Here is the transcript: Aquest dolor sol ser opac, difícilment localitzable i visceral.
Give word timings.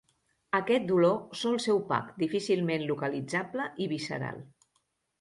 Aquest 0.59 0.87
dolor 0.91 1.19
sol 1.41 1.59
ser 1.67 1.77
opac, 1.81 2.09
difícilment 2.25 2.89
localitzable 2.95 3.71
i 3.87 3.93
visceral. 3.97 4.47